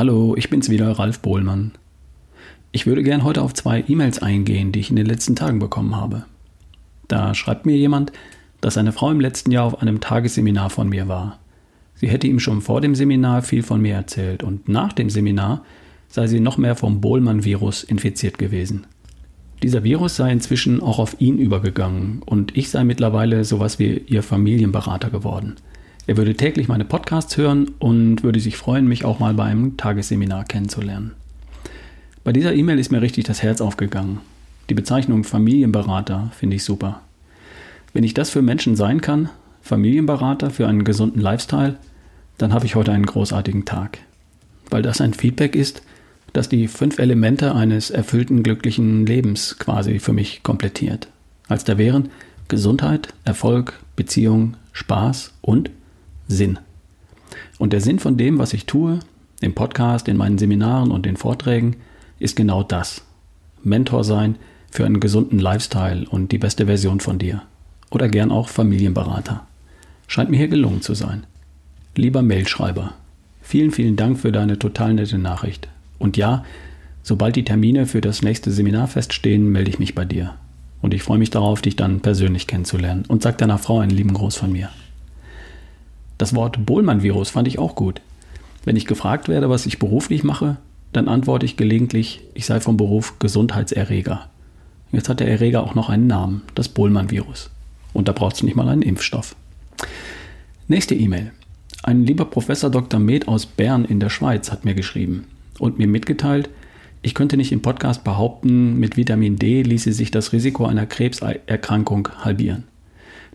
[0.00, 1.72] Hallo, ich bin's wieder, Ralf Bohlmann.
[2.72, 5.94] Ich würde gern heute auf zwei E-Mails eingehen, die ich in den letzten Tagen bekommen
[5.94, 6.24] habe.
[7.06, 8.10] Da schreibt mir jemand,
[8.62, 11.38] dass seine Frau im letzten Jahr auf einem Tagesseminar von mir war.
[11.96, 15.66] Sie hätte ihm schon vor dem Seminar viel von mir erzählt und nach dem Seminar
[16.08, 18.86] sei sie noch mehr vom Bohlmann-Virus infiziert gewesen.
[19.62, 24.22] Dieser Virus sei inzwischen auch auf ihn übergegangen und ich sei mittlerweile sowas wie ihr
[24.22, 25.56] Familienberater geworden.
[26.06, 29.76] Er würde täglich meine Podcasts hören und würde sich freuen, mich auch mal bei einem
[29.76, 31.12] Tagesseminar kennenzulernen.
[32.24, 34.20] Bei dieser E-Mail ist mir richtig das Herz aufgegangen.
[34.68, 37.00] Die Bezeichnung Familienberater finde ich super.
[37.92, 39.28] Wenn ich das für Menschen sein kann,
[39.62, 41.76] Familienberater für einen gesunden Lifestyle,
[42.38, 43.98] dann habe ich heute einen großartigen Tag.
[44.70, 45.82] Weil das ein Feedback ist,
[46.32, 51.08] das die fünf Elemente eines erfüllten, glücklichen Lebens quasi für mich komplettiert.
[51.48, 52.10] Als da wären
[52.48, 55.70] Gesundheit, Erfolg, Beziehung, Spaß und
[56.30, 56.58] Sinn.
[57.58, 59.00] Und der Sinn von dem, was ich tue,
[59.40, 61.76] im Podcast, in meinen Seminaren und den Vorträgen,
[62.18, 63.02] ist genau das.
[63.62, 64.36] Mentor sein
[64.70, 67.42] für einen gesunden Lifestyle und die beste Version von dir.
[67.90, 69.44] Oder gern auch Familienberater.
[70.06, 71.26] Scheint mir hier gelungen zu sein.
[71.96, 72.94] Lieber Mailschreiber,
[73.42, 75.68] vielen, vielen Dank für deine total nette Nachricht.
[75.98, 76.44] Und ja,
[77.02, 80.34] sobald die Termine für das nächste Seminar feststehen, melde ich mich bei dir.
[80.80, 83.04] Und ich freue mich darauf, dich dann persönlich kennenzulernen.
[83.08, 84.70] Und sag deiner Frau einen lieben Gruß von mir.
[86.20, 88.02] Das Wort Bohlmann-Virus fand ich auch gut.
[88.66, 90.58] Wenn ich gefragt werde, was ich beruflich mache,
[90.92, 94.28] dann antworte ich gelegentlich, ich sei vom Beruf Gesundheitserreger.
[94.92, 97.48] Jetzt hat der Erreger auch noch einen Namen, das Bohlmann-Virus.
[97.94, 99.34] Und da braucht es nicht mal einen Impfstoff.
[100.68, 101.32] Nächste E-Mail.
[101.84, 103.00] Ein lieber Professor Dr.
[103.00, 105.24] Med aus Bern in der Schweiz hat mir geschrieben
[105.58, 106.50] und mir mitgeteilt,
[107.00, 112.10] ich könnte nicht im Podcast behaupten, mit Vitamin D ließe sich das Risiko einer Krebserkrankung
[112.18, 112.64] halbieren.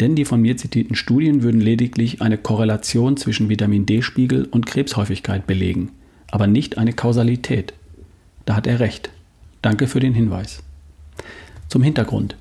[0.00, 5.46] Denn die von mir zitierten Studien würden lediglich eine Korrelation zwischen Vitamin D-Spiegel und Krebshäufigkeit
[5.46, 5.90] belegen,
[6.30, 7.74] aber nicht eine Kausalität.
[8.46, 9.10] Da hat er recht.
[9.60, 10.62] Danke für den Hinweis.
[11.68, 12.36] Zum Hintergrund.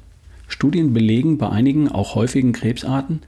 [0.47, 3.22] Studien belegen bei einigen auch häufigen Krebsarten,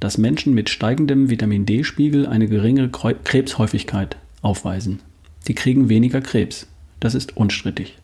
[0.00, 5.00] dass Menschen mit steigendem Vitamin D-Spiegel eine geringere Krebshäufigkeit aufweisen.
[5.46, 6.66] Die kriegen weniger Krebs.
[7.00, 7.96] Das ist unstrittig.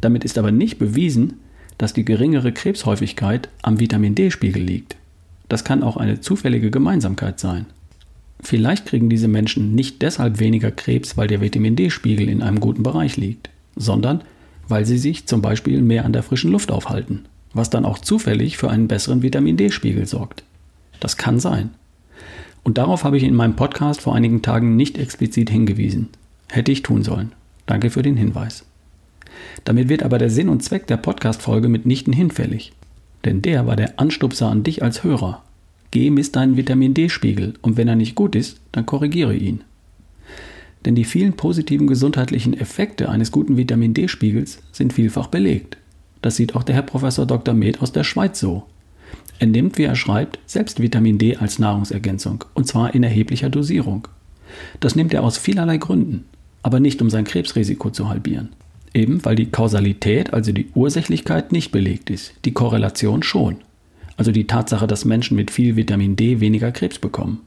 [0.00, 1.40] Damit ist aber nicht bewiesen,
[1.78, 4.96] dass die geringere Krebshäufigkeit am Vitamin D-Spiegel liegt.
[5.48, 7.66] Das kann auch eine zufällige Gemeinsamkeit sein.
[8.40, 12.82] Vielleicht kriegen diese Menschen nicht deshalb weniger Krebs, weil der Vitamin D-Spiegel in einem guten
[12.82, 14.22] Bereich liegt, sondern
[14.68, 18.56] weil sie sich zum Beispiel mehr an der frischen Luft aufhalten, was dann auch zufällig
[18.56, 20.42] für einen besseren Vitamin D-Spiegel sorgt.
[21.00, 21.70] Das kann sein.
[22.62, 26.08] Und darauf habe ich in meinem Podcast vor einigen Tagen nicht explizit hingewiesen.
[26.48, 27.32] Hätte ich tun sollen.
[27.66, 28.64] Danke für den Hinweis.
[29.64, 32.72] Damit wird aber der Sinn und Zweck der Podcast-Folge mitnichten hinfällig.
[33.24, 35.42] Denn der war der Anstupser an dich als Hörer.
[35.90, 39.62] Geh misst deinen Vitamin D-Spiegel und wenn er nicht gut ist, dann korrigiere ihn.
[40.84, 45.78] Denn die vielen positiven gesundheitlichen Effekte eines guten Vitamin D-Spiegels sind vielfach belegt.
[46.20, 47.54] Das sieht auch der Herr Professor Dr.
[47.54, 48.64] Med aus der Schweiz so.
[49.38, 54.08] Er nimmt, wie er schreibt, selbst Vitamin D als Nahrungsergänzung, und zwar in erheblicher Dosierung.
[54.80, 56.24] Das nimmt er aus vielerlei Gründen,
[56.62, 58.50] aber nicht um sein Krebsrisiko zu halbieren.
[58.94, 63.56] Eben weil die Kausalität, also die Ursächlichkeit, nicht belegt ist, die Korrelation schon.
[64.16, 67.40] Also die Tatsache, dass Menschen mit viel Vitamin D weniger Krebs bekommen.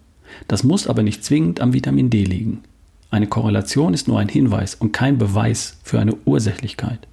[0.49, 2.59] Das muss aber nicht zwingend am Vitamin D liegen.
[3.09, 7.07] Eine Korrelation ist nur ein Hinweis und kein Beweis für eine Ursächlichkeit.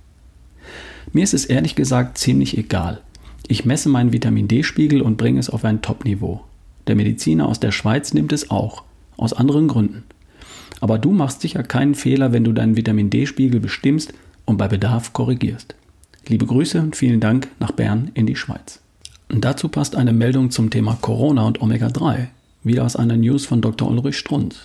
[1.12, 3.00] Mir ist es ehrlich gesagt ziemlich egal.
[3.46, 6.42] Ich messe meinen Vitamin D-Spiegel und bringe es auf ein Top-Niveau.
[6.88, 8.82] Der Mediziner aus der Schweiz nimmt es auch,
[9.16, 10.02] aus anderen Gründen.
[10.80, 14.12] Aber du machst sicher keinen Fehler, wenn du deinen Vitamin D-Spiegel bestimmst
[14.44, 15.74] und bei Bedarf korrigierst.
[16.26, 18.80] Liebe Grüße und vielen Dank nach Bern in die Schweiz.
[19.30, 22.28] Und dazu passt eine Meldung zum Thema Corona und Omega-3,
[22.62, 23.90] wieder aus einer News von Dr.
[23.90, 24.60] Ulrich Strunz.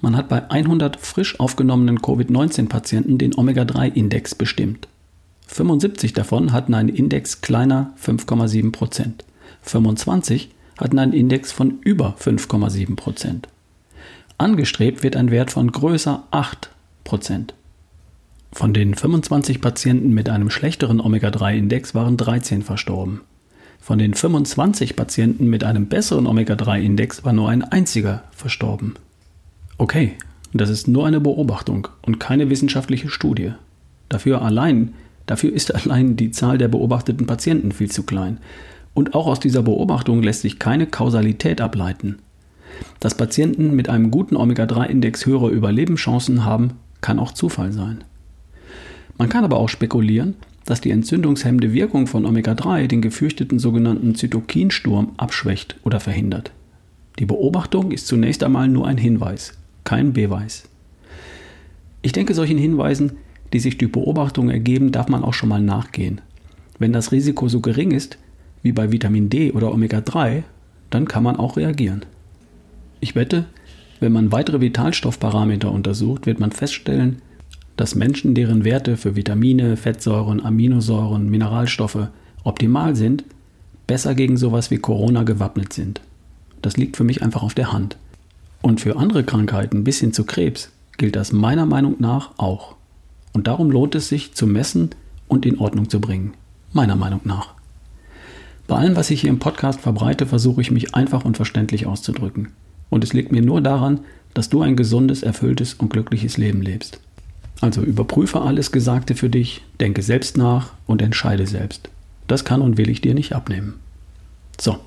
[0.00, 4.88] Man hat bei 100 frisch aufgenommenen Covid-19-Patienten den Omega-3-Index bestimmt.
[5.46, 9.12] 75 davon hatten einen Index kleiner 5,7%
[9.62, 12.96] 25 hatten einen Index von über 5,7
[14.44, 17.54] Angestrebt wird ein Wert von größer 8%
[18.54, 23.22] von den 25 Patienten mit einem schlechteren Omega-3-Index waren 13 verstorben.
[23.80, 28.94] Von den 25 Patienten mit einem besseren Omega-3-Index war nur ein einziger verstorben.
[29.76, 30.12] Okay,
[30.52, 33.54] das ist nur eine Beobachtung und keine wissenschaftliche Studie.
[34.08, 34.94] Dafür allein,
[35.26, 38.38] dafür ist allein die Zahl der beobachteten Patienten viel zu klein.
[38.94, 42.18] Und auch aus dieser Beobachtung lässt sich keine Kausalität ableiten.
[43.00, 48.04] Dass Patienten mit einem guten Omega-3-Index höhere Überlebenschancen haben, kann auch Zufall sein.
[49.18, 50.34] Man kann aber auch spekulieren,
[50.64, 56.52] dass die entzündungshemmende Wirkung von Omega-3 den gefürchteten sogenannten Zytokinsturm abschwächt oder verhindert.
[57.18, 60.64] Die Beobachtung ist zunächst einmal nur ein Hinweis, kein Beweis.
[62.02, 63.12] Ich denke, solchen Hinweisen,
[63.52, 66.20] die sich durch Beobachtungen ergeben, darf man auch schon mal nachgehen.
[66.78, 68.18] Wenn das Risiko so gering ist,
[68.62, 70.42] wie bei Vitamin D oder Omega-3,
[70.90, 72.04] dann kann man auch reagieren.
[73.04, 73.44] Ich wette,
[74.00, 77.20] wenn man weitere Vitalstoffparameter untersucht, wird man feststellen,
[77.76, 82.08] dass Menschen, deren Werte für Vitamine, Fettsäuren, Aminosäuren, Mineralstoffe
[82.44, 83.26] optimal sind,
[83.86, 86.00] besser gegen sowas wie Corona gewappnet sind.
[86.62, 87.98] Das liegt für mich einfach auf der Hand.
[88.62, 92.74] Und für andere Krankheiten bis hin zu Krebs gilt das meiner Meinung nach auch.
[93.34, 94.88] Und darum lohnt es sich zu messen
[95.28, 96.32] und in Ordnung zu bringen.
[96.72, 97.52] Meiner Meinung nach.
[98.66, 102.48] Bei allem, was ich hier im Podcast verbreite, versuche ich mich einfach und verständlich auszudrücken.
[102.90, 104.00] Und es liegt mir nur daran,
[104.34, 107.00] dass du ein gesundes, erfülltes und glückliches Leben lebst.
[107.60, 111.88] Also überprüfe alles Gesagte für dich, denke selbst nach und entscheide selbst.
[112.26, 113.74] Das kann und will ich dir nicht abnehmen.
[114.60, 114.78] So,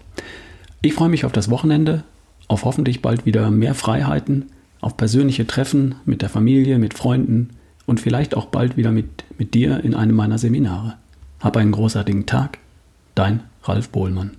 [0.81, 2.03] ich freue mich auf das Wochenende,
[2.47, 4.45] auf hoffentlich bald wieder mehr Freiheiten,
[4.79, 7.49] auf persönliche Treffen mit der Familie, mit Freunden
[7.85, 10.95] und vielleicht auch bald wieder mit, mit dir in einem meiner Seminare.
[11.39, 12.59] Hab einen großartigen Tag.
[13.15, 14.31] Dein Ralf Bohlmann.